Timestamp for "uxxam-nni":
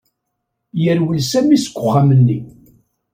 1.77-2.39